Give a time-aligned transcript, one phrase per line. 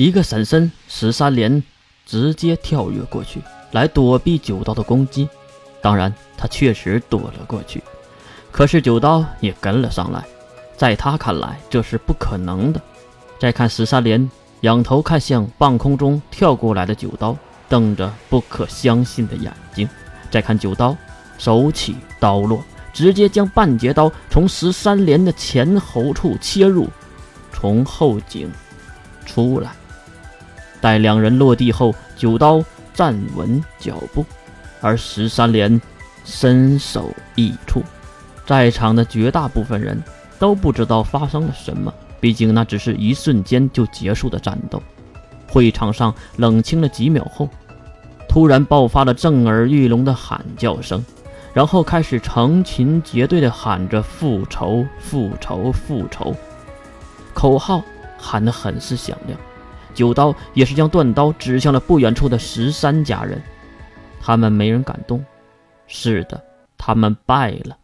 [0.00, 1.62] 一个闪身，十三连
[2.06, 5.28] 直接跳跃过去，来躲避九刀的攻击。
[5.82, 7.82] 当然，他确实躲了过去，
[8.50, 10.24] 可是九刀也跟了上来。
[10.74, 12.80] 在他看来，这是不可能的。
[13.38, 14.30] 再看十三连，
[14.62, 17.36] 仰头看向半空中跳过来的九刀，
[17.68, 19.86] 瞪着不可相信的眼睛。
[20.30, 20.96] 再看九刀，
[21.36, 22.64] 手起刀落，
[22.94, 26.88] 直接将半截刀从十三连的前喉处切入，
[27.52, 28.50] 从后颈
[29.26, 29.72] 出来。
[30.80, 32.62] 待两人落地后，九刀
[32.94, 34.24] 站稳脚步，
[34.80, 35.80] 而十三连
[36.24, 37.82] 身首异处。
[38.46, 40.02] 在场的绝大部分人。
[40.40, 44.82] 都不知道发生了什么，毕竟那只是一瞬间就结束的战斗。
[45.46, 47.46] 会场上冷清了几秒后，
[48.26, 51.04] 突然爆发了震耳欲聋的喊叫声，
[51.52, 56.34] 然后开始成群结队的喊着“复仇，复仇，复仇”，
[57.34, 57.82] 口号
[58.16, 59.38] 喊得很是响亮。
[59.94, 63.40] 九刀也是将断刀指向了不远处的十三家人，
[64.20, 65.24] 他们没人敢动。
[65.86, 66.42] 是的，
[66.78, 67.76] 他们败了。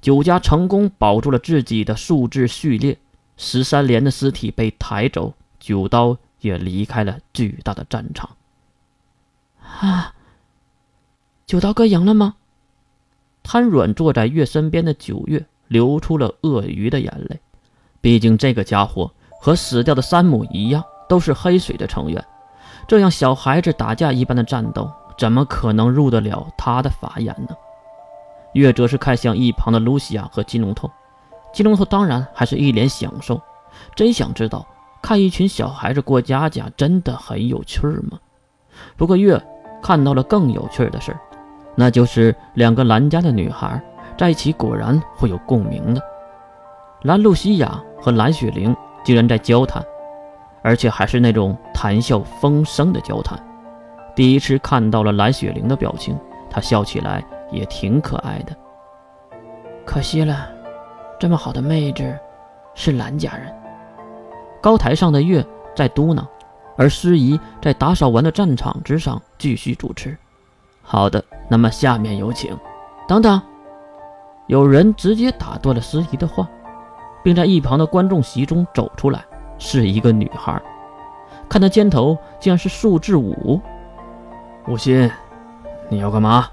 [0.00, 2.98] 九家成功保住了自己的数字序列，
[3.36, 8.30] 十三连的尸体被抬走，九刀也离开了巨大的战场。
[9.62, 10.14] 啊，
[11.46, 12.34] 九刀哥赢了吗？
[13.42, 17.40] 瘫软坐在月身边的九月流出了鳄鱼的眼泪，
[18.00, 22.24] 毕竟这个家伙和死掉的山姆一样，都是黑水的成员，
[22.86, 27.56] 这样小孩子打架一般的战斗，怎么可能入得了他的法眼呢？
[28.52, 30.88] 月则是看向一旁的露西亚和金龙头，
[31.52, 33.40] 金龙头当然还是一脸享受，
[33.96, 34.64] 真想知道
[35.02, 38.16] 看一群小孩子过家家真的很有趣吗？
[38.96, 39.40] 不过月
[39.82, 41.18] 看到了更有趣的事儿，
[41.74, 43.82] 那就是两个蓝家的女孩
[44.16, 46.00] 在一起果然会有共鸣的。
[47.02, 49.84] 蓝露西亚和蓝雪玲竟然在交谈，
[50.62, 53.38] 而且还是那种谈笑风生的交谈。
[54.14, 56.18] 第一次看到了蓝雪玲的表情，
[56.50, 57.24] 她笑起来。
[57.52, 58.54] 也挺可爱的，
[59.84, 60.48] 可惜了，
[61.18, 62.16] 这么好的妹子
[62.76, 63.52] 是蓝家人。
[64.62, 66.24] 高台上的月在嘟囔，
[66.76, 70.16] 而司仪在打扫完的战场之上继续主持。
[70.80, 72.56] 好的，那么下面有请。
[73.08, 73.42] 等等，
[74.46, 76.48] 有人直接打断了司仪的话，
[77.24, 79.24] 并在一旁的观众席中走出来，
[79.60, 80.60] 是一个女孩。
[81.48, 83.60] 看她肩头竟然是数字五。
[84.66, 85.08] 吴昕，
[85.88, 86.48] 你要干嘛？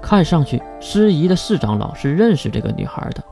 [0.00, 3.22] 看上去，失仪的市长老是认识这个女孩的。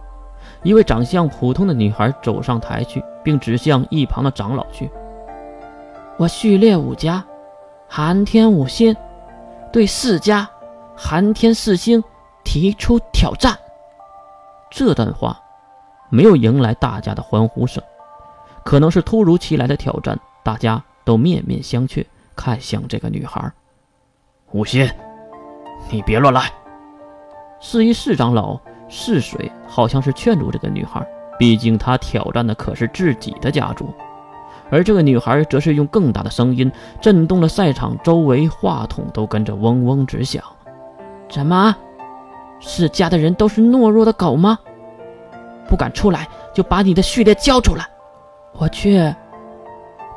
[0.62, 4.90] 一位长相普通的女孩走上台去，并指向一旁的长老去
[6.16, 7.24] ：“我序列五家，
[7.88, 8.94] 寒天五星，
[9.72, 10.48] 对四家
[10.94, 12.02] 寒天四星
[12.44, 13.58] 提出挑战。”
[14.70, 15.40] 这段话
[16.08, 17.82] 没有迎来大家的欢呼声，
[18.64, 22.04] 可能是突如其来的挑战，大家都面面相觑，
[22.36, 23.50] 看向这个女孩。
[24.52, 24.88] 五心，
[25.90, 26.50] 你别乱来。
[27.60, 31.06] 四一市长老试水，好像是劝住这个女孩，
[31.38, 33.92] 毕竟她挑战的可是自己的家族。
[34.70, 40.42] 而这个女孩则是用更大的声音震动了赛场周围，话筒都跟着嗡嗡直响。
[41.28, 41.74] 怎么，
[42.60, 44.58] 世家的人都是懦弱的狗吗？
[45.68, 47.88] 不敢出来，就把你的序列交出来！
[48.52, 49.14] 我去，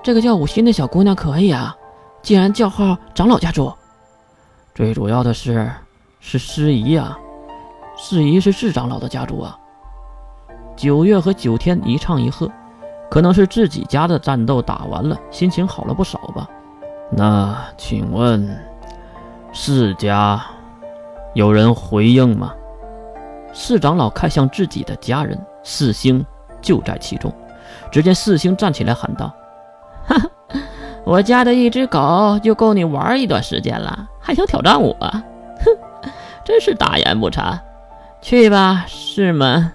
[0.01, 1.75] 这个叫五心的小姑娘可以啊，
[2.21, 3.71] 竟然叫号长老家族。
[4.75, 5.71] 最主要的是，
[6.19, 7.17] 是师姨啊。
[7.95, 9.57] 师姨是市长老的家族啊。
[10.75, 12.51] 九月和九天一唱一和，
[13.09, 16.49] 可能是自己家的战斗打完了，心情好了不少吧。
[17.11, 18.49] 那请问，
[19.51, 20.43] 世家
[21.35, 22.51] 有人回应吗？
[23.53, 26.25] 市长老看向自己的家人，四星
[26.59, 27.31] 就在其中。
[27.91, 29.33] 只见四星站起来喊道
[30.07, 30.29] ：“哈哈，
[31.05, 34.93] 我家的一只狗就够你玩一段时间了，还想挑战我？
[34.99, 35.21] 哼，
[36.43, 37.59] 真是大言不惭。”
[38.21, 39.71] 去吧，师门。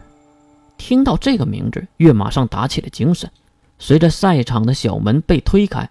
[0.79, 3.31] 听到这个名字，月马上打起了精神。
[3.79, 5.91] 随着赛场的小门被推开，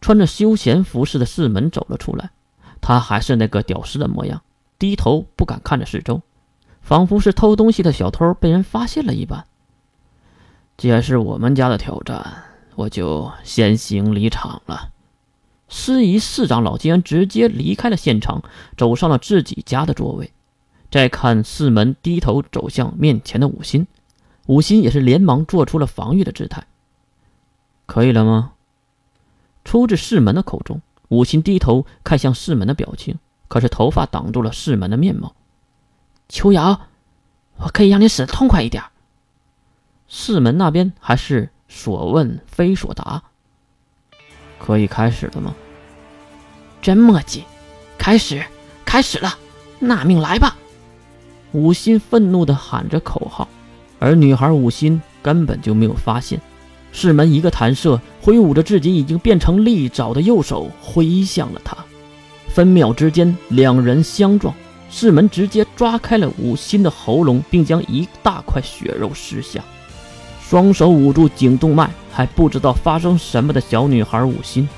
[0.00, 2.30] 穿着休闲服饰的四门走了出来。
[2.80, 4.42] 他还是那个屌丝的模样，
[4.78, 6.20] 低头不敢看着四周，
[6.80, 9.44] 仿佛是偷东西的小偷被人发现了一般。
[10.76, 14.90] 既然是我们家的挑战，我就先行离场了。
[15.68, 18.42] 司仪四长老竟然直接离开了现场，
[18.76, 20.32] 走上了自己家的座位。
[20.90, 23.86] 再看四门低头走向面前的五心，
[24.46, 26.66] 五心也是连忙做出了防御的姿态。
[27.86, 28.52] 可以了吗？
[29.64, 35.34] 出自四门的口中，五心低头看向四门的表情，可是头发挡住了四门的面貌。
[36.28, 36.82] 秋瑶，
[37.56, 38.82] 我可以让你死的痛快一点。
[40.14, 43.22] 四门那边还是所问非所答。
[44.58, 45.54] 可以开始了吗？
[46.82, 47.40] 真磨叽！
[47.96, 48.44] 开始，
[48.84, 49.38] 开始了！
[49.78, 50.54] 拿命来吧！
[51.52, 53.48] 五心愤怒地喊着口号，
[53.98, 56.38] 而女孩五心根本就没有发现。
[56.92, 61.74] 世门一个弹射，挥舞着自己已经变成利爪的右手挥向了他。
[62.48, 64.54] 分秒之间，两人相撞，
[64.90, 69.64] 世门直接抓开了五心的喉咙，并将一大块血肉撕下。
[70.52, 74.68] 双手捂住颈动脉，还不知道发生什么的小女孩武心，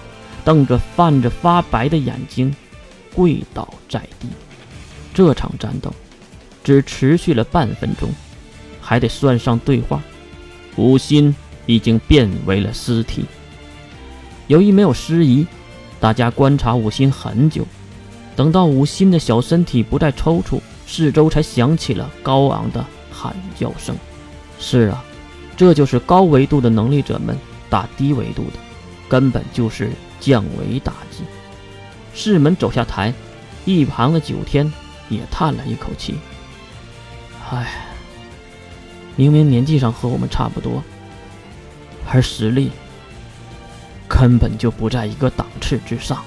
[0.45, 2.55] 瞪着泛着发白的眼睛，
[3.13, 4.29] 跪倒在地。
[5.13, 5.93] 这场战斗
[6.63, 8.09] 只持续了半分钟，
[8.81, 10.01] 还得算上对话。
[10.77, 11.35] 武心
[11.67, 13.25] 已经变为了尸体。
[14.47, 15.45] 由于没有尸仪，
[15.99, 17.67] 大家观察武心很久。
[18.37, 23.97] 等到武心的小身体不再抽搐，四周才响起了高昂的喊叫声。
[24.61, 25.05] 是啊。
[25.57, 27.39] 这就是高维度的能力者们
[27.71, 28.59] 打低维度的，
[29.09, 31.25] 根本就是降维打击。
[32.15, 33.13] 世门走下台，
[33.65, 34.73] 一旁的九天
[35.09, 36.17] 也叹了一口气
[37.51, 37.87] ：“唉，
[39.17, 40.83] 明明年纪上和我们差不多，
[42.11, 42.71] 而实力
[44.09, 46.23] 根本就不在一个档次之上。”